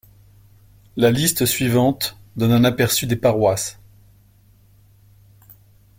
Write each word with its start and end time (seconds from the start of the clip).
La 0.97 1.11
liste 1.11 1.45
suivante 1.45 2.17
donne 2.35 2.53
un 2.53 2.63
aperçu 2.63 3.05
des 3.05 3.15
paroisses. 3.15 3.77